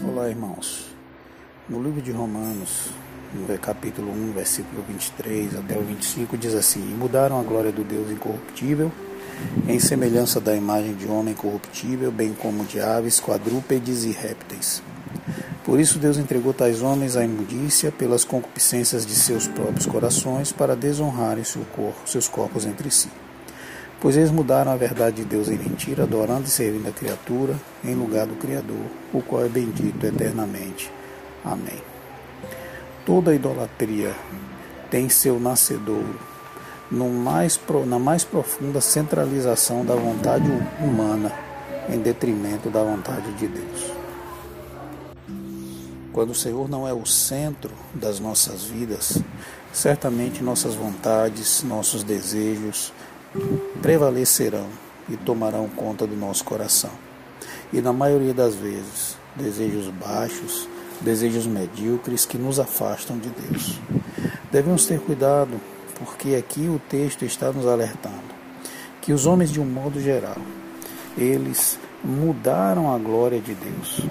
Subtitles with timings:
[0.00, 0.86] Olá, irmãos.
[1.68, 2.90] No livro de Romanos,
[3.34, 7.82] no capítulo 1, versículo 23 até o 25, diz assim: E mudaram a glória do
[7.82, 8.92] Deus incorruptível,
[9.66, 14.82] em semelhança da imagem de homem corruptível, bem como de aves, quadrúpedes e répteis.
[15.64, 20.76] Por isso Deus entregou tais homens à imundícia pelas concupiscências de seus próprios corações, para
[20.76, 23.08] desonrarem seu corpo, seus corpos entre si.
[24.00, 27.94] Pois eles mudaram a verdade de Deus em mentira, adorando e servindo a criatura em
[27.94, 30.90] lugar do Criador, o qual é bendito eternamente.
[31.44, 31.82] Amém.
[33.04, 34.14] Toda idolatria
[34.90, 36.18] tem seu nascedouro
[36.90, 40.48] mais, na mais profunda centralização da vontade
[40.80, 41.32] humana
[41.88, 43.92] em detrimento da vontade de Deus.
[46.12, 49.22] Quando o Senhor não é o centro das nossas vidas,
[49.72, 52.92] certamente nossas vontades, nossos desejos
[53.80, 54.66] prevalecerão
[55.08, 56.90] e tomarão conta do nosso coração.
[57.72, 60.68] E na maioria das vezes, desejos baixos,
[61.00, 63.80] desejos medíocres que nos afastam de Deus.
[64.50, 65.60] Devemos ter cuidado,
[65.98, 68.38] porque aqui o texto está nos alertando
[69.08, 70.36] que os homens, de um modo geral,
[71.16, 74.02] eles mudaram a glória de Deus.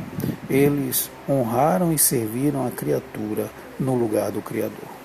[0.49, 3.47] Eles honraram e serviram a criatura
[3.80, 4.96] no lugar do Criador.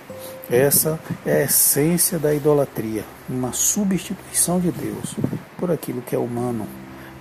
[0.50, 5.14] Essa é a essência da idolatria, uma substituição de Deus
[5.56, 6.66] por aquilo que é humano,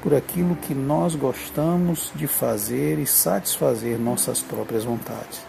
[0.01, 5.41] por aquilo que nós gostamos de fazer e satisfazer nossas próprias vontades.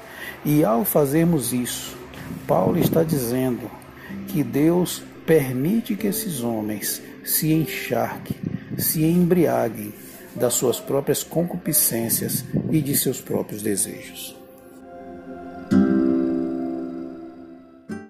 [0.44, 1.96] E ao fazermos isso,
[2.46, 3.70] Paulo está dizendo
[4.28, 8.36] que Deus permite que esses homens se encharquem,
[8.76, 9.92] se embriaguem
[10.34, 14.41] das suas próprias concupiscências e de seus próprios desejos.